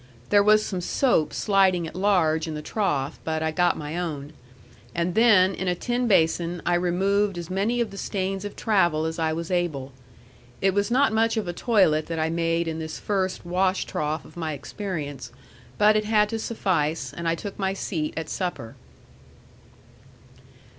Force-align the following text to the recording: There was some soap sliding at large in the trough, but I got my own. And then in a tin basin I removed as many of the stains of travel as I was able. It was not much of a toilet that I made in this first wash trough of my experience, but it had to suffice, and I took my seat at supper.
There 0.31 0.41
was 0.41 0.65
some 0.65 0.81
soap 0.81 1.31
sliding 1.31 1.85
at 1.85 1.93
large 1.93 2.47
in 2.47 2.55
the 2.55 2.63
trough, 2.63 3.19
but 3.23 3.43
I 3.43 3.51
got 3.51 3.77
my 3.77 3.95
own. 3.99 4.33
And 4.95 5.13
then 5.13 5.53
in 5.53 5.67
a 5.67 5.75
tin 5.75 6.07
basin 6.07 6.59
I 6.65 6.73
removed 6.73 7.37
as 7.37 7.51
many 7.51 7.79
of 7.81 7.91
the 7.91 7.99
stains 7.99 8.43
of 8.43 8.55
travel 8.55 9.05
as 9.05 9.19
I 9.19 9.31
was 9.31 9.51
able. 9.51 9.91
It 10.59 10.73
was 10.73 10.89
not 10.89 11.13
much 11.13 11.37
of 11.37 11.47
a 11.47 11.53
toilet 11.53 12.07
that 12.07 12.17
I 12.17 12.31
made 12.31 12.67
in 12.67 12.79
this 12.79 12.97
first 12.97 13.45
wash 13.45 13.85
trough 13.85 14.25
of 14.25 14.35
my 14.35 14.53
experience, 14.53 15.31
but 15.77 15.95
it 15.95 16.05
had 16.05 16.29
to 16.29 16.39
suffice, 16.39 17.13
and 17.13 17.27
I 17.27 17.35
took 17.35 17.59
my 17.59 17.73
seat 17.75 18.15
at 18.17 18.27
supper. 18.27 18.73